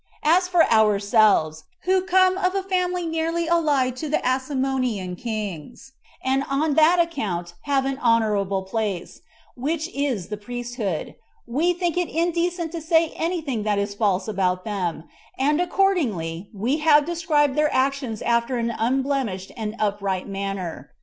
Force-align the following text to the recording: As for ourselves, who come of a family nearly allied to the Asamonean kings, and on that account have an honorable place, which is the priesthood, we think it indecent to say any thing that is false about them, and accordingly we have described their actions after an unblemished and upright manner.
As 0.23 0.47
for 0.47 0.63
ourselves, 0.71 1.63
who 1.81 2.01
come 2.01 2.35
of 2.35 2.55
a 2.55 2.63
family 2.63 3.05
nearly 3.05 3.45
allied 3.47 3.95
to 3.97 4.09
the 4.09 4.17
Asamonean 4.25 5.15
kings, 5.15 5.91
and 6.23 6.43
on 6.49 6.73
that 6.73 6.97
account 6.99 7.53
have 7.65 7.85
an 7.85 7.99
honorable 7.99 8.63
place, 8.63 9.21
which 9.55 9.89
is 9.89 10.29
the 10.29 10.37
priesthood, 10.37 11.13
we 11.45 11.73
think 11.73 11.97
it 11.97 12.09
indecent 12.09 12.71
to 12.71 12.81
say 12.81 13.09
any 13.09 13.41
thing 13.41 13.61
that 13.61 13.77
is 13.77 13.93
false 13.93 14.27
about 14.27 14.65
them, 14.65 15.03
and 15.37 15.61
accordingly 15.61 16.49
we 16.51 16.77
have 16.77 17.05
described 17.05 17.55
their 17.55 17.71
actions 17.71 18.23
after 18.23 18.57
an 18.57 18.71
unblemished 18.79 19.51
and 19.55 19.75
upright 19.77 20.27
manner. 20.27 20.89